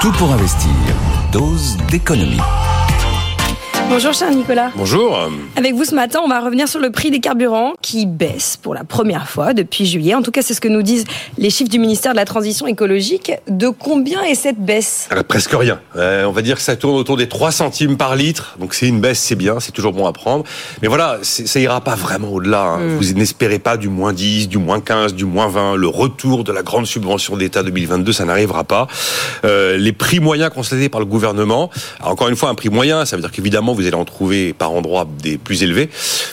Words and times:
Tout 0.00 0.12
pour 0.12 0.32
investir. 0.32 0.70
Dose 1.30 1.76
d'économie. 1.90 2.40
Bonjour 3.90 4.12
cher 4.14 4.30
Nicolas. 4.30 4.70
Bonjour. 4.76 5.18
Avec 5.56 5.74
vous 5.74 5.84
ce 5.84 5.96
matin, 5.96 6.20
on 6.24 6.28
va 6.28 6.38
revenir 6.38 6.68
sur 6.68 6.78
le 6.78 6.90
prix 6.92 7.10
des 7.10 7.18
carburants 7.18 7.72
qui 7.82 8.06
baisse 8.06 8.56
pour 8.56 8.72
la 8.72 8.84
première 8.84 9.28
fois 9.28 9.52
depuis 9.52 9.84
juillet. 9.84 10.14
En 10.14 10.22
tout 10.22 10.30
cas, 10.30 10.42
c'est 10.42 10.54
ce 10.54 10.60
que 10.60 10.68
nous 10.68 10.82
disent 10.82 11.04
les 11.38 11.50
chiffres 11.50 11.70
du 11.70 11.80
ministère 11.80 12.12
de 12.12 12.16
la 12.16 12.24
Transition 12.24 12.68
écologique. 12.68 13.32
De 13.48 13.68
combien 13.68 14.22
est 14.22 14.36
cette 14.36 14.60
baisse? 14.64 15.08
Euh, 15.12 15.24
Presque 15.24 15.50
rien. 15.54 15.80
Euh, 15.96 16.24
on 16.24 16.30
va 16.30 16.40
dire 16.42 16.54
que 16.54 16.62
ça 16.62 16.76
tourne 16.76 16.94
autour 16.94 17.16
des 17.16 17.28
3 17.28 17.50
centimes 17.50 17.96
par 17.96 18.14
litre. 18.14 18.56
Donc 18.60 18.74
c'est 18.74 18.86
une 18.86 19.00
baisse, 19.00 19.18
c'est 19.18 19.34
bien, 19.34 19.58
c'est 19.58 19.72
toujours 19.72 19.92
bon 19.92 20.06
à 20.06 20.12
prendre. 20.12 20.44
Mais 20.82 20.88
voilà, 20.88 21.18
ça 21.22 21.58
ira 21.58 21.80
pas 21.80 21.96
vraiment 21.96 22.28
au-delà. 22.28 22.62
hein. 22.62 22.78
Mm. 22.78 22.96
Vous 22.96 23.12
n'espérez 23.14 23.58
pas 23.58 23.76
du 23.76 23.88
moins 23.88 24.12
10, 24.12 24.48
du 24.48 24.58
moins 24.58 24.80
15, 24.80 25.14
du 25.14 25.24
moins 25.24 25.48
20. 25.48 25.74
Le 25.74 25.88
retour 25.88 26.44
de 26.44 26.52
la 26.52 26.62
grande 26.62 26.86
subvention 26.86 27.36
d'État 27.36 27.64
2022, 27.64 28.12
ça 28.12 28.24
n'arrivera 28.24 28.62
pas. 28.62 28.86
Euh, 29.44 29.76
les 29.76 29.92
prix 29.92 30.20
moyens 30.20 30.50
constatés 30.54 30.88
par 30.88 31.00
le 31.00 31.06
gouvernement, 31.06 31.70
alors 31.98 32.12
encore 32.12 32.28
une 32.28 32.36
fois, 32.36 32.50
un 32.50 32.54
prix 32.54 32.68
moyen, 32.70 33.04
ça 33.04 33.16
veut 33.16 33.22
dire 33.22 33.32
qu'évidemment, 33.32 33.74
vous 33.80 33.86
allez 33.86 33.96
en 33.96 34.04
trouver 34.04 34.52
par 34.52 34.72
endroits 34.72 35.06
des 35.22 35.38
plus 35.38 35.62
élevés. 35.62 35.90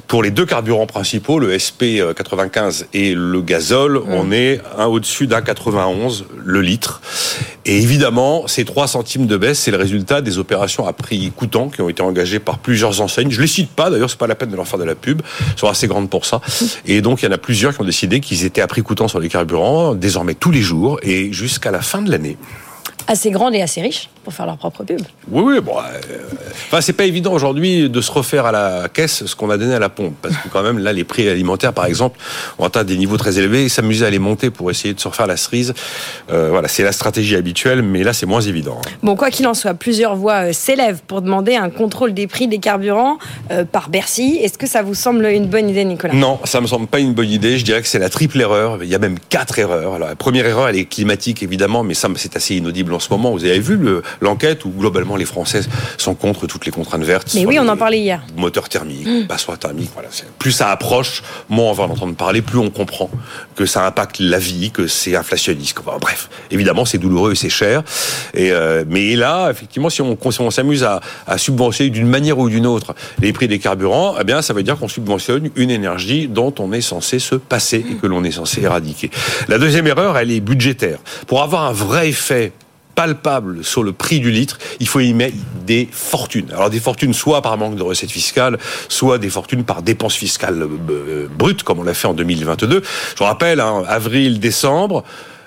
Pour 0.07 0.23
les 0.23 0.31
deux 0.31 0.45
carburants 0.45 0.85
principaux, 0.85 1.39
le 1.39 1.57
SP 1.57 1.99
95 2.15 2.87
et 2.93 3.13
le 3.13 3.41
gazole, 3.41 4.01
on 4.07 4.31
est 4.31 4.61
un 4.77 4.85
au-dessus 4.85 5.27
d'un 5.27 5.41
91 5.41 6.25
le 6.43 6.61
litre. 6.61 7.01
Et 7.65 7.77
évidemment, 7.77 8.47
ces 8.47 8.63
3 8.63 8.87
centimes 8.87 9.27
de 9.27 9.37
baisse, 9.37 9.59
c'est 9.59 9.71
le 9.71 9.77
résultat 9.77 10.21
des 10.21 10.37
opérations 10.37 10.87
à 10.87 10.93
prix 10.93 11.31
coûtant 11.35 11.69
qui 11.69 11.81
ont 11.81 11.89
été 11.89 12.01
engagées 12.01 12.39
par 12.39 12.59
plusieurs 12.59 13.01
enseignes. 13.01 13.31
Je 13.31 13.41
les 13.41 13.47
cite 13.47 13.69
pas, 13.69 13.89
d'ailleurs, 13.89 14.09
c'est 14.09 14.19
pas 14.19 14.27
la 14.27 14.35
peine 14.35 14.49
de 14.49 14.55
leur 14.55 14.67
faire 14.67 14.79
de 14.79 14.85
la 14.85 14.95
pub. 14.95 15.21
Elles 15.39 15.59
sont 15.59 15.67
assez 15.67 15.87
grandes 15.87 16.09
pour 16.09 16.25
ça. 16.25 16.41
Et 16.85 17.01
donc, 17.01 17.21
il 17.21 17.25
y 17.25 17.27
en 17.27 17.31
a 17.31 17.37
plusieurs 17.37 17.75
qui 17.75 17.81
ont 17.81 17.85
décidé 17.85 18.19
qu'ils 18.19 18.45
étaient 18.45 18.61
à 18.61 18.67
prix 18.67 18.83
coûtant 18.83 19.07
sur 19.07 19.19
les 19.19 19.29
carburants, 19.29 19.95
désormais 19.95 20.33
tous 20.33 20.51
les 20.51 20.61
jours 20.61 20.99
et 21.03 21.33
jusqu'à 21.33 21.71
la 21.71 21.81
fin 21.81 22.01
de 22.01 22.09
l'année. 22.09 22.37
Assez 23.07 23.31
grande 23.31 23.55
et 23.55 23.61
assez 23.61 23.81
riche 23.81 24.09
pour 24.23 24.33
faire 24.33 24.45
leur 24.45 24.57
propre 24.57 24.83
pub. 24.83 24.99
Oui, 25.31 25.43
oui, 25.45 25.59
bon. 25.61 25.77
euh, 25.77 26.17
Enfin, 26.67 26.81
c'est 26.81 26.91
pas 26.93 27.05
évident 27.05 27.31
aujourd'hui 27.31 27.89
de 27.89 28.01
se 28.01 28.11
refaire 28.11 28.45
à 28.45 28.51
la 28.51 28.89
caisse 28.89 29.25
ce 29.25 29.35
qu'on 29.35 29.49
a 29.49 29.57
donné 29.57 29.73
à 29.73 29.79
la 29.79 29.87
pompe, 29.87 30.15
parce 30.21 30.35
que 30.35 30.49
quand 30.49 30.61
même 30.63 30.79
là, 30.79 30.91
les 30.91 31.05
prix 31.05 31.29
alimentaires, 31.29 31.71
par 31.71 31.85
exemple, 31.85 32.19
ont 32.59 32.65
atteint 32.65 32.83
des 32.83 32.97
niveaux 32.97 33.15
très 33.15 33.39
élevés. 33.39 33.63
Et 33.63 33.69
s'amuser 33.69 34.05
à 34.05 34.09
les 34.09 34.19
monter 34.19 34.49
pour 34.49 34.69
essayer 34.69 34.93
de 34.93 34.99
se 34.99 35.07
refaire 35.07 35.27
la 35.27 35.37
cerise, 35.37 35.73
euh, 36.31 36.49
voilà, 36.49 36.67
c'est 36.67 36.83
la 36.83 36.91
stratégie 36.91 37.35
habituelle, 37.37 37.81
mais 37.81 38.03
là, 38.03 38.11
c'est 38.11 38.25
moins 38.25 38.41
évident. 38.41 38.79
hein. 38.85 38.89
Bon, 39.03 39.15
quoi 39.15 39.29
qu'il 39.31 39.47
en 39.47 39.53
soit, 39.53 39.73
plusieurs 39.73 40.15
voix 40.17 40.47
euh, 40.49 40.53
s'élèvent 40.53 41.01
pour 41.07 41.21
demander 41.21 41.55
un 41.55 41.69
contrôle 41.69 42.13
des 42.13 42.27
prix 42.27 42.47
des 42.49 42.59
carburants 42.59 43.17
euh, 43.51 43.63
par 43.63 43.89
Bercy. 43.89 44.39
Est-ce 44.43 44.57
que 44.57 44.67
ça 44.67 44.81
vous 44.81 44.95
semble 44.95 45.25
une 45.27 45.47
bonne 45.47 45.69
idée, 45.69 45.85
Nicolas? 45.85 46.13
Non, 46.13 46.39
ça 46.43 46.59
me 46.59 46.67
semble 46.67 46.87
pas 46.87 46.99
une 46.99 47.13
bonne 47.13 47.29
idée. 47.31 47.57
Je 47.57 47.63
dirais 47.63 47.81
que 47.81 47.87
c'est 47.87 47.99
la 47.99 48.09
triple 48.09 48.41
erreur. 48.41 48.79
Il 48.83 48.89
y 48.89 48.95
a 48.95 48.99
même 48.99 49.17
quatre 49.29 49.57
erreurs. 49.59 49.93
Alors, 49.95 50.09
la 50.09 50.15
première 50.15 50.45
erreur, 50.45 50.67
elle 50.67 50.75
est 50.75 50.85
climatique, 50.85 51.43
évidemment, 51.43 51.83
mais 51.83 51.93
ça, 51.93 52.09
c'est 52.17 52.35
assez 52.35 52.55
inaudible 52.55 52.91
en 52.97 52.99
ce 52.99 53.09
moment. 53.09 53.31
Vous 53.31 53.45
avez 53.45 53.59
vu 53.59 53.77
le- 53.77 54.01
l'enquête 54.21 54.65
où 54.65 54.69
globalement 54.69 55.15
les 55.15 55.25
Français 55.25 55.61
sont 55.97 56.15
contre 56.15 56.47
toutes 56.47 56.65
les 56.65 56.71
contraintes 56.71 57.03
vertes. 57.03 57.31
Mais 57.35 57.45
oui, 57.45 57.57
on 57.59 57.67
en 57.67 57.77
parlait 57.77 57.99
hier. 57.99 58.21
Moteurs 58.35 58.67
thermiques, 58.69 59.27
passoires 59.27 59.57
thermiques. 59.59 59.91
Voilà. 59.93 60.09
c'est- 60.11 60.27
Plus 60.39 60.51
ça 60.51 60.69
approche, 60.71 61.21
moins 61.49 61.65
on 61.69 61.73
va 61.73 61.83
en 61.85 61.89
entendre 61.91 62.15
parler, 62.15 62.41
plus 62.41 62.57
on 62.57 62.69
comprend 62.69 63.09
que 63.55 63.65
ça 63.65 63.85
impacte 63.85 64.19
la 64.19 64.39
vie, 64.39 64.71
que 64.71 64.87
c'est 64.87 65.15
inflationniste. 65.15 65.77
Enfin, 65.85 65.97
bref, 66.01 66.29
évidemment, 66.51 66.85
c'est 66.85 66.97
douloureux 66.97 67.31
et 67.33 67.35
c'est 67.35 67.49
cher. 67.49 67.83
Et 68.33 68.51
euh, 68.51 68.83
mais 68.87 69.15
là, 69.15 69.49
effectivement, 69.51 69.89
si 69.89 70.01
on, 70.01 70.17
si 70.31 70.41
on 70.41 70.51
s'amuse 70.51 70.83
à, 70.83 70.99
à 71.27 71.37
subventionner 71.37 71.89
d'une 71.91 72.07
manière 72.07 72.37
ou 72.39 72.49
d'une 72.49 72.65
autre 72.65 72.95
les 73.21 73.31
prix 73.33 73.47
des 73.47 73.59
carburants, 73.59 74.15
eh 74.19 74.23
bien, 74.23 74.41
ça 74.41 74.53
veut 74.53 74.63
dire 74.63 74.77
qu'on 74.77 74.87
subventionne 74.87 75.49
une 75.55 75.69
énergie 75.71 76.27
dont 76.27 76.53
on 76.59 76.71
est 76.73 76.81
censé 76.81 77.19
se 77.19 77.35
passer 77.35 77.85
et 77.89 77.95
que 77.95 78.07
l'on 78.07 78.23
est 78.23 78.31
censé 78.31 78.61
éradiquer. 78.61 79.11
La 79.47 79.57
deuxième 79.59 79.87
erreur, 79.87 80.17
elle 80.17 80.31
est 80.31 80.39
budgétaire. 80.39 80.99
Pour 81.27 81.43
avoir 81.43 81.63
un 81.65 81.71
vrai 81.73 82.09
effet 82.09 82.51
palpable 82.97 83.63
sur 83.63 83.83
le 83.83 83.93
prix 83.93 84.19
du 84.19 84.31
litre, 84.31 84.57
il 84.79 84.87
faut 84.87 84.99
y 84.99 85.13
mettre 85.13 85.37
des 85.67 85.87
fortunes. 85.91 86.51
Alors 86.51 86.71
des 86.71 86.79
fortunes 86.79 87.13
soit 87.13 87.43
par 87.43 87.55
manque 87.55 87.75
de 87.75 87.83
recettes 87.83 88.09
fiscales, 88.09 88.57
soit 88.89 89.19
des 89.19 89.29
fortunes 89.29 89.63
par 89.63 89.83
dépenses 89.83 90.15
fiscales 90.15 90.63
euh, 90.63 91.27
brutes, 91.29 91.61
comme 91.61 91.77
on 91.77 91.83
l'a 91.83 91.93
fait 91.93 92.07
en 92.07 92.15
2022. 92.15 92.81
Je 92.81 93.17
vous 93.19 93.23
rappelle, 93.23 93.59
hein, 93.59 93.83
avril, 93.87 94.39
décembre, 94.39 95.03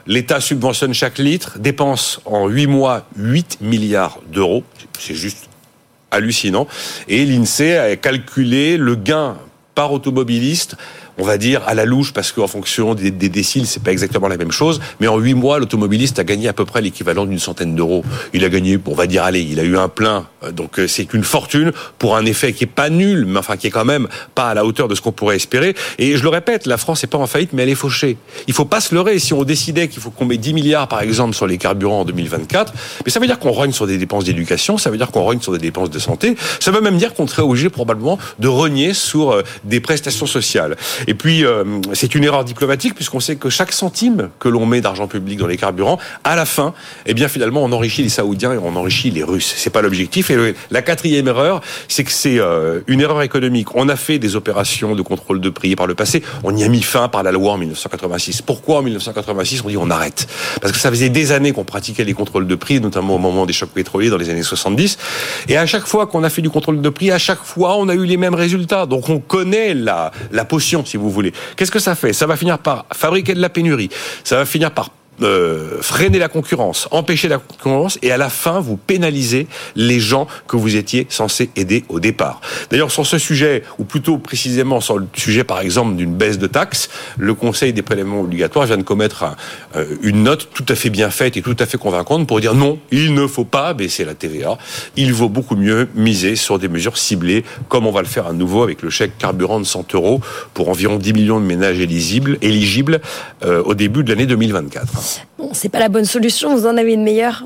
l'État 0.07 0.41
subventionne 0.41 0.95
chaque 0.95 1.19
litre, 1.19 1.59
dépense 1.59 2.21
en 2.25 2.47
8 2.47 2.69
mois 2.69 3.05
8 3.17 3.59
milliards 3.63 4.21
d'euros. 4.33 4.63
C'est 5.01 5.17
juste 5.17 5.49
hallucinant. 6.13 6.69
Et 7.09 7.27
l'INSEE 7.27 7.79
a 7.79 7.97
calculé 7.97 8.77
le 8.77 8.95
gain 8.95 9.37
par 9.75 9.93
automobiliste 9.93 10.77
on 11.21 11.25
va 11.25 11.37
dire 11.37 11.63
à 11.67 11.75
la 11.75 11.85
louche 11.85 12.13
parce 12.13 12.33
qu'en 12.33 12.47
fonction 12.47 12.95
des, 12.95 13.11
des 13.11 13.29
déciles 13.29 13.67
c'est 13.67 13.83
pas 13.83 13.93
exactement 13.93 14.27
la 14.27 14.39
même 14.39 14.51
chose. 14.51 14.81
Mais 15.01 15.07
en 15.07 15.19
huit 15.19 15.35
mois 15.35 15.59
l'automobiliste 15.59 16.19
a 16.19 16.25
gagné 16.25 16.49
à 16.49 16.55
peu 16.55 16.65
près 16.65 16.81
l'équivalent 16.81 17.27
d'une 17.27 17.39
centaine 17.39 17.75
d'euros. 17.77 18.05
Il 18.33 18.45
a 18.45 18.49
gagné 18.49 18.79
on 18.87 18.95
va 18.95 19.07
dire 19.07 19.23
allez 19.23 19.43
il 19.43 19.61
a 19.61 19.63
eu 19.63 19.77
un 19.77 19.89
plein. 19.89 20.27
Donc 20.53 20.79
euh, 20.79 20.89
c'est 20.89 21.13
une 21.13 21.23
fortune 21.23 21.73
pour 21.99 22.17
un 22.17 22.25
effet 22.25 22.55
qui 22.55 22.65
est 22.65 22.67
pas 22.67 22.89
nul 22.89 23.27
mais 23.27 23.39
enfin 23.39 23.59
qui 23.59 23.67
est 23.67 23.71
quand 23.71 23.85
même 23.85 24.09
pas 24.35 24.49
à 24.49 24.55
la 24.55 24.65
hauteur 24.65 24.89
de 24.89 24.95
ce 24.95 25.03
qu'on 25.03 25.13
pourrait 25.13 25.37
espérer. 25.37 25.75
Et 25.99 26.17
je 26.17 26.23
le 26.23 26.31
répète 26.31 26.67
la 26.67 26.79
France 26.79 27.05
est 27.05 27.09
pas 27.09 27.19
en 27.19 27.27
faillite 27.27 27.53
mais 27.53 27.63
elle 27.65 27.69
est 27.69 27.75
fauchée. 27.75 28.17
Il 28.47 28.55
faut 28.55 28.65
pas 28.65 28.81
se 28.81 28.95
leurrer. 28.95 29.19
Si 29.19 29.35
on 29.35 29.45
décidait 29.45 29.89
qu'il 29.89 30.01
faut 30.01 30.11
qu'on 30.11 30.25
mette 30.25 30.41
10 30.41 30.55
milliards 30.55 30.89
par 30.89 31.03
exemple 31.03 31.35
sur 31.35 31.47
les 31.47 31.59
carburants 31.59 32.01
en 32.01 32.05
2024 32.07 32.73
mais 33.05 33.11
ça 33.11 33.21
veut 33.21 33.27
dire 33.27 33.39
qu'on 33.39 33.53
rogne 33.53 33.73
sur 33.73 33.87
des 33.87 33.99
dépenses 33.99 34.25
d'éducation 34.25 34.79
ça 34.79 34.91
veut 34.91 34.97
dire 34.97 35.11
qu'on 35.11 35.23
rogne 35.23 35.41
sur 35.41 35.53
des 35.53 35.59
dépenses 35.59 35.91
de 35.91 35.99
santé. 35.99 36.35
Ça 36.61 36.71
veut 36.71 36.81
même 36.81 36.97
dire 36.97 37.13
qu'on 37.13 37.27
serait 37.27 37.43
obligé 37.43 37.69
probablement 37.69 38.19
de 38.39 38.49
rogner 38.49 38.95
sur 38.95 39.33
euh, 39.33 39.43
des 39.65 39.81
prestations 39.81 40.27
sociales 40.27 40.77
et 41.11 41.15
puis, 41.15 41.45
euh, 41.45 41.65
c'est 41.93 42.15
une 42.15 42.23
erreur 42.23 42.45
diplomatique 42.45 42.95
puisqu'on 42.95 43.19
sait 43.19 43.35
que 43.35 43.51
chaque 43.51 43.73
centime 43.73 44.31
que 44.39 44.49
l'on 44.49 44.65
met 44.65 44.81
d'argent 44.81 45.09
public 45.09 45.41
dans 45.41 45.49
les 45.49 45.57
carburants, 45.57 45.99
à 46.23 46.37
la 46.37 46.45
fin, 46.45 46.73
eh 47.05 47.15
bien, 47.15 47.27
finalement, 47.27 47.65
on 47.65 47.73
enrichit 47.73 48.05
les 48.05 48.09
Saoudiens 48.09 48.53
et 48.53 48.59
on 48.59 48.77
enrichit 48.77 49.11
les 49.11 49.25
Russes. 49.25 49.53
C'est 49.57 49.71
pas 49.71 49.83
l'objectif. 49.83 50.31
Et 50.31 50.55
la 50.71 50.83
quatrième 50.83 51.27
erreur, 51.27 51.63
c'est 51.89 52.05
que 52.05 52.13
c'est 52.13 52.39
euh, 52.39 52.83
une 52.87 53.01
erreur 53.01 53.23
économique. 53.23 53.75
On 53.75 53.89
a 53.89 53.97
fait 53.97 54.21
des 54.21 54.37
opérations 54.37 54.95
de 54.95 55.03
contrôle 55.03 55.41
de 55.41 55.51
prix 55.51 55.75
par 55.75 55.89
le 55.89 55.97
passé. 55.97 56.23
On 56.45 56.57
y 56.57 56.63
a 56.63 56.69
mis 56.69 56.81
fin 56.81 57.09
par 57.09 57.25
la 57.25 57.33
loi 57.33 57.55
en 57.55 57.59
1986. 57.59 58.43
Pourquoi 58.43 58.79
en 58.79 58.83
1986 58.83 59.63
on 59.65 59.69
dit 59.69 59.77
on 59.77 59.91
arrête 59.91 60.29
Parce 60.61 60.73
que 60.73 60.79
ça 60.79 60.91
faisait 60.91 61.09
des 61.09 61.33
années 61.33 61.51
qu'on 61.51 61.65
pratiquait 61.65 62.05
les 62.05 62.15
contrôles 62.15 62.47
de 62.47 62.55
prix, 62.55 62.81
notamment 62.81 63.17
au 63.17 63.19
moment 63.19 63.47
des 63.47 63.53
chocs 63.53 63.71
pétroliers 63.71 64.11
dans 64.11 64.17
les 64.17 64.31
années 64.31 64.45
70. 64.45 64.97
Et 65.49 65.57
à 65.57 65.67
chaque 65.67 65.87
fois 65.87 66.07
qu'on 66.07 66.23
a 66.23 66.31
fait 66.31 66.43
du 66.43 66.51
contrôle 66.51 66.81
de 66.81 66.89
prix, 66.89 67.11
à 67.11 67.19
chaque 67.19 67.43
fois, 67.43 67.77
on 67.79 67.89
a 67.89 67.95
eu 67.95 68.05
les 68.05 68.17
mêmes 68.17 68.37
résultats. 68.37 68.87
Donc 68.87 69.09
on 69.09 69.19
connaît 69.19 69.75
la, 69.75 70.13
la 70.31 70.45
potion, 70.45 70.85
si 70.91 70.97
vous 70.97 71.11
voulez. 71.11 71.33
Qu'est-ce 71.57 71.71
que 71.71 71.79
ça 71.79 71.95
fait? 71.95 72.13
Ça 72.13 72.27
va 72.27 72.37
finir 72.37 72.59
par 72.59 72.87
fabriquer 72.93 73.35
de 73.35 73.41
la 73.41 73.49
pénurie. 73.49 73.89
Ça 74.25 74.37
va 74.37 74.45
finir 74.45 74.73
par 74.73 74.91
euh, 75.23 75.81
freiner 75.81 76.19
la 76.19 76.29
concurrence, 76.29 76.89
empêcher 76.91 77.29
la 77.29 77.39
concurrence, 77.39 77.99
et 78.03 78.13
à 78.13 78.17
la 78.17 78.29
fin, 78.29 78.61
vous 78.61 78.77
pénalisez 78.77 79.47
les 79.77 80.01
gens 80.01 80.27
que 80.47 80.57
vous 80.57 80.77
étiez 80.77 81.07
censé 81.09 81.51
aider 81.57 81.85
au 81.89 82.01
départ. 82.01 82.41
D'ailleurs, 82.71 82.91
sur 82.91 83.07
ce 83.07 83.19
sujet, 83.19 83.63
ou 83.79 83.85
plutôt 83.85 84.19
précisément 84.19 84.81
sur 84.81 84.99
le 84.99 85.07
sujet, 85.15 85.45
par 85.45 85.61
exemple, 85.61 85.97
d'une 85.97 86.15
baisse 86.15 86.39
de 86.39 86.47
taxes, 86.47 86.89
le 87.19 87.35
Conseil 87.35 87.73
des 87.73 87.83
prélèvements 87.83 88.21
obligatoires 88.21 88.67
vient 88.67 88.79
de 88.79 88.83
commettre 88.83 89.25
euh, 89.77 89.97
une 90.03 90.23
note 90.23 90.49
tout 90.53 90.67
à 90.69 90.75
fait 90.75 90.91
bien 90.91 91.11
faite 91.11 91.37
et 91.37 91.43
tout 91.43 91.57
à 91.59 91.67
fait 91.67 91.79
convaincante 91.79 92.27
pour 92.27 92.41
dire 92.41 92.55
non, 92.55 92.79
il 92.91 93.15
ne 93.15 93.27
faut 93.27 93.45
pas 93.45 93.75
baisser 93.75 94.05
la 94.05 94.15
TVA. 94.15 94.59
Il 94.97 95.13
vaut 95.13 95.29
beaucoup 95.29 95.57
mieux 95.57 95.89
miser 95.95 96.37
sur 96.37 96.59
des 96.59 96.69
mesures 96.69 96.97
ciblées, 96.97 97.45
comme 97.69 97.87
on 97.87 97.93
va 97.93 98.03
le 98.03 98.09
faire 98.09 98.27
à 98.27 98.33
nouveau 98.33 98.63
avec 98.63 98.83
le 98.83 98.91
chèque 98.91 99.19
carburant 99.19 99.61
de 99.61 99.65
100 99.65 99.95
euros 99.95 100.21
pour 100.55 100.69
environ 100.69 100.97
10 100.97 101.13
millions 101.13 101.41
de 101.41 101.47
ménages 101.47 101.79
éligibles, 101.79 102.39
éligibles 102.43 103.01
euh, 103.45 103.63
au 103.65 103.75
début 103.75 104.05
de 104.05 104.11
l'année 104.11 104.27
2024. 104.27 105.10
Bon, 105.39 105.51
c'est 105.53 105.69
pas 105.69 105.79
la 105.81 105.89
bonne 105.89 106.05
solution, 106.05 106.55
vous 106.57 106.67
en 106.67 106.77
avez 106.77 106.93
une 106.95 107.03
meilleure 107.03 107.45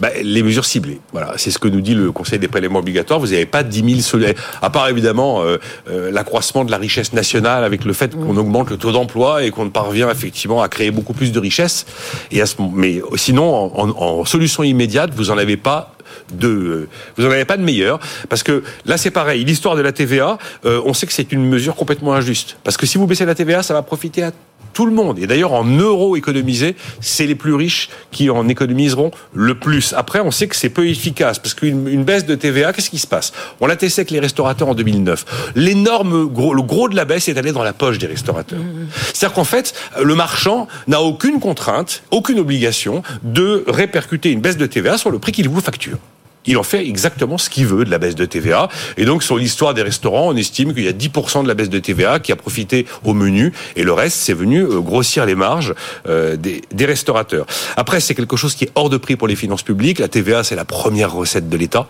Bah, 0.00 0.10
les 0.22 0.42
mesures 0.44 0.64
ciblées. 0.64 1.00
Voilà, 1.12 1.34
c'est 1.36 1.50
ce 1.50 1.58
que 1.58 1.66
nous 1.68 1.80
dit 1.80 1.94
le 1.94 2.12
Conseil 2.12 2.38
des 2.38 2.46
prélèvements 2.48 2.78
obligatoires. 2.78 3.18
Vous 3.18 3.28
n'avez 3.28 3.46
pas 3.46 3.62
10 3.64 3.84
000 3.88 4.00
soleils, 4.00 4.34
à 4.62 4.70
part 4.70 4.88
évidemment 4.88 5.42
euh, 5.42 5.56
euh, 5.90 6.10
l'accroissement 6.12 6.64
de 6.64 6.70
la 6.70 6.76
richesse 6.78 7.12
nationale 7.12 7.64
avec 7.64 7.84
le 7.84 7.92
fait 7.92 8.14
qu'on 8.14 8.36
augmente 8.36 8.70
le 8.70 8.76
taux 8.76 8.92
d'emploi 8.92 9.42
et 9.42 9.50
qu'on 9.50 9.70
parvient 9.70 10.08
effectivement 10.10 10.62
à 10.62 10.68
créer 10.68 10.90
beaucoup 10.92 11.14
plus 11.14 11.32
de 11.32 11.38
richesse. 11.40 11.84
Et 12.30 12.40
à 12.40 12.46
ce, 12.46 12.54
moment- 12.60 12.72
mais 12.76 13.00
sinon, 13.16 13.52
en, 13.76 13.88
en- 13.90 14.20
en 14.20 14.24
solution 14.24 14.62
immédiate, 14.62 15.10
vous 15.16 15.30
en 15.32 15.38
avez 15.38 15.56
pas 15.56 15.94
de, 16.32 16.88
vous 17.16 17.26
en 17.26 17.30
avez 17.30 17.44
pas 17.44 17.56
de 17.56 17.62
meilleure 17.62 17.98
parce 18.28 18.42
que 18.42 18.62
là 18.86 18.96
c'est 18.96 19.10
pareil. 19.10 19.44
L'histoire 19.44 19.76
de 19.76 19.82
la 19.82 19.92
TVA, 19.92 20.38
euh, 20.64 20.80
on 20.86 20.94
sait 20.94 21.06
que 21.06 21.12
c'est 21.12 21.32
une 21.32 21.44
mesure 21.46 21.74
complètement 21.74 22.14
injuste 22.14 22.56
parce 22.64 22.76
que 22.76 22.86
si 22.86 22.96
vous 22.98 23.06
baissez 23.06 23.24
la 23.26 23.34
TVA, 23.34 23.62
ça 23.62 23.74
va 23.74 23.82
profiter 23.82 24.22
à 24.22 24.30
tout 24.72 24.86
le 24.86 24.92
monde. 24.92 25.18
Et 25.18 25.26
d'ailleurs, 25.26 25.52
en 25.52 25.64
euros 25.64 26.16
économisés, 26.16 26.76
c'est 27.00 27.26
les 27.26 27.34
plus 27.34 27.54
riches 27.54 27.88
qui 28.10 28.30
en 28.30 28.48
économiseront 28.48 29.10
le 29.32 29.54
plus. 29.54 29.94
Après, 29.96 30.20
on 30.20 30.30
sait 30.30 30.48
que 30.48 30.56
c'est 30.56 30.68
peu 30.68 30.88
efficace 30.88 31.38
parce 31.38 31.54
qu'une 31.54 32.04
baisse 32.04 32.26
de 32.26 32.34
TVA, 32.34 32.72
qu'est-ce 32.72 32.90
qui 32.90 32.98
se 32.98 33.06
passe? 33.06 33.32
On 33.60 33.66
l'a 33.66 33.76
testé 33.76 34.00
avec 34.00 34.10
les 34.10 34.20
restaurateurs 34.20 34.68
en 34.68 34.74
2009. 34.74 35.52
L'énorme 35.54 36.26
gros, 36.26 36.54
le 36.54 36.62
gros 36.62 36.88
de 36.88 36.96
la 36.96 37.04
baisse 37.04 37.28
est 37.28 37.38
allé 37.38 37.52
dans 37.52 37.62
la 37.62 37.72
poche 37.72 37.98
des 37.98 38.06
restaurateurs. 38.06 38.58
Mmh. 38.58 38.88
C'est-à-dire 39.12 39.34
qu'en 39.34 39.44
fait, 39.44 39.74
le 40.02 40.14
marchand 40.14 40.68
n'a 40.86 41.00
aucune 41.00 41.40
contrainte, 41.40 42.02
aucune 42.10 42.38
obligation 42.38 43.02
de 43.22 43.64
répercuter 43.66 44.30
une 44.30 44.40
baisse 44.40 44.56
de 44.56 44.66
TVA 44.66 44.98
sur 44.98 45.10
le 45.10 45.18
prix 45.18 45.32
qu'il 45.32 45.48
vous 45.48 45.60
facture 45.60 45.98
il 46.46 46.56
en 46.56 46.62
fait 46.62 46.86
exactement 46.86 47.38
ce 47.38 47.50
qu'il 47.50 47.66
veut 47.66 47.84
de 47.84 47.90
la 47.90 47.98
baisse 47.98 48.14
de 48.14 48.24
TVA. 48.24 48.68
Et 48.96 49.04
donc, 49.04 49.22
sur 49.22 49.36
l'histoire 49.36 49.74
des 49.74 49.82
restaurants, 49.82 50.28
on 50.28 50.36
estime 50.36 50.74
qu'il 50.74 50.84
y 50.84 50.88
a 50.88 50.92
10% 50.92 51.42
de 51.42 51.48
la 51.48 51.54
baisse 51.54 51.68
de 51.68 51.78
TVA 51.78 52.20
qui 52.20 52.32
a 52.32 52.36
profité 52.36 52.86
au 53.04 53.14
menu, 53.14 53.52
et 53.76 53.84
le 53.84 53.92
reste, 53.92 54.18
c'est 54.18 54.34
venu 54.34 54.62
euh, 54.62 54.80
grossir 54.80 55.26
les 55.26 55.34
marges 55.34 55.74
euh, 56.08 56.36
des, 56.36 56.86
restaurateurs. 56.86 57.44
Après, 57.76 58.00
c'est 58.00 58.14
quelque 58.14 58.36
chose 58.36 58.54
qui 58.54 58.64
est 58.64 58.70
hors 58.74 58.88
de 58.88 58.96
prix 58.96 59.16
pour 59.16 59.28
les 59.28 59.36
finances 59.36 59.62
publiques. 59.62 59.98
La 59.98 60.08
TVA, 60.08 60.42
c'est 60.42 60.56
la 60.56 60.64
première 60.64 61.12
recette 61.12 61.50
de 61.50 61.56
l'État. 61.56 61.86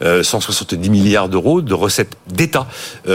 170 0.00 0.88
euh, 0.88 0.90
milliards 0.90 1.28
d'euros 1.28 1.60
de 1.60 1.74
recettes 1.74 2.16
d'État 2.26 2.66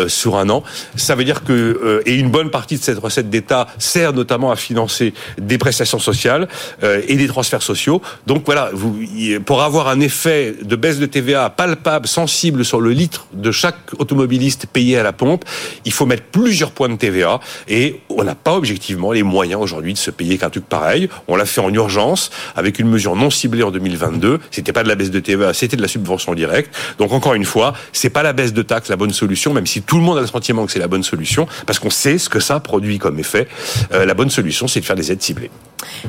sur 0.07 0.37
un 0.37 0.49
an. 0.49 0.63
Ça 0.95 1.15
veut 1.15 1.25
dire 1.25 1.43
que, 1.43 2.01
et 2.05 2.15
une 2.15 2.29
bonne 2.29 2.49
partie 2.49 2.77
de 2.77 2.83
cette 2.83 2.99
recette 2.99 3.29
d'État 3.29 3.67
sert 3.79 4.13
notamment 4.13 4.51
à 4.51 4.55
financer 4.55 5.13
des 5.37 5.57
prestations 5.57 5.99
sociales 5.99 6.47
et 6.81 7.15
des 7.15 7.27
transferts 7.27 7.61
sociaux. 7.61 8.01
Donc 8.27 8.43
voilà, 8.45 8.69
vous, 8.73 8.97
pour 9.45 9.61
avoir 9.61 9.87
un 9.89 9.99
effet 9.99 10.55
de 10.61 10.74
baisse 10.77 10.99
de 10.99 11.05
TVA 11.05 11.49
palpable, 11.49 12.07
sensible 12.07 12.65
sur 12.65 12.81
le 12.81 12.91
litre 12.91 13.27
de 13.33 13.51
chaque 13.51 13.93
automobiliste 13.99 14.67
payé 14.67 14.97
à 14.97 15.03
la 15.03 15.13
pompe, 15.13 15.45
il 15.85 15.91
faut 15.91 16.05
mettre 16.05 16.23
plusieurs 16.23 16.71
points 16.71 16.89
de 16.89 16.95
TVA 16.95 17.39
et 17.67 18.01
on 18.09 18.23
n'a 18.23 18.35
pas 18.35 18.53
objectivement 18.53 19.11
les 19.11 19.23
moyens 19.23 19.61
aujourd'hui 19.61 19.93
de 19.93 19.97
se 19.97 20.11
payer 20.11 20.37
qu'un 20.37 20.49
truc 20.49 20.65
pareil. 20.65 21.09
On 21.27 21.35
l'a 21.35 21.45
fait 21.45 21.61
en 21.61 21.73
urgence 21.73 22.31
avec 22.55 22.79
une 22.79 22.87
mesure 22.87 23.15
non 23.15 23.29
ciblée 23.29 23.63
en 23.63 23.71
2022. 23.71 24.39
C'était 24.51 24.73
pas 24.73 24.83
de 24.83 24.87
la 24.87 24.95
baisse 24.95 25.11
de 25.11 25.19
TVA, 25.19 25.53
c'était 25.53 25.77
de 25.77 25.81
la 25.81 25.87
subvention 25.87 26.33
directe. 26.33 26.75
Donc 26.97 27.11
encore 27.11 27.33
une 27.33 27.45
fois, 27.45 27.73
c'est 27.91 28.09
pas 28.09 28.23
la 28.23 28.33
baisse 28.33 28.53
de 28.53 28.61
taxes 28.61 28.89
la 28.89 28.95
bonne 28.95 29.13
solution, 29.13 29.53
même 29.53 29.65
si 29.65 29.81
tout 29.81 29.97
le 29.97 30.03
monde 30.03 30.17
a 30.17 30.21
le 30.21 30.27
sentiment 30.27 30.65
que 30.65 30.71
c'est 30.71 30.79
la 30.79 30.87
bonne 30.87 31.03
solution, 31.03 31.47
parce 31.65 31.79
qu'on 31.79 31.89
sait 31.89 32.17
ce 32.17 32.29
que 32.29 32.39
ça 32.39 32.59
produit 32.59 32.99
comme 32.99 33.19
effet. 33.19 33.47
Euh, 33.93 34.05
la 34.05 34.13
bonne 34.13 34.29
solution, 34.29 34.67
c'est 34.67 34.79
de 34.79 34.85
faire 34.85 34.95
des 34.95 35.11
aides 35.11 35.21
ciblées. 35.21 35.51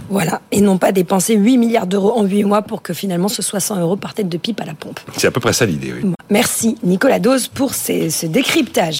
Voilà, 0.09 0.41
et 0.53 0.61
non 0.61 0.79
pas 0.79 0.93
dépenser 0.93 1.35
8 1.35 1.59
milliards 1.59 1.87
d'euros 1.87 2.13
en 2.17 2.25
8 2.25 2.45
mois 2.45 2.63
pour 2.63 2.83
que 2.83 2.95
finalement 2.95 3.29
ce 3.29 3.43
soit 3.43 3.61
100 3.61 3.81
euros 3.81 3.97
par 3.97 4.15
tête 4.15 4.29
de 4.29 4.37
pipe 4.39 4.61
à 4.61 4.65
la 4.65 4.75
pompe. 4.75 5.01
C'est 5.17 5.27
à 5.27 5.31
peu 5.31 5.41
près 5.41 5.53
ça 5.53 5.67
l'idée, 5.67 5.93
oui. 5.93 6.13
Merci 6.29 6.77
Nicolas 6.83 7.21
Dose 7.21 7.47
pour 7.49 7.75
ce 7.75 8.27
décryptage. 8.27 8.95